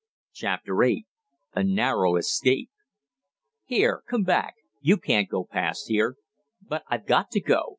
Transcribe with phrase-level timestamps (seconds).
[0.33, 1.05] CHAPTER VIII
[1.53, 2.71] A NARROW ESCAPE
[3.65, 4.55] "Here, come back!
[4.81, 6.15] You can't go past here!"
[6.59, 7.65] "But I've got to go!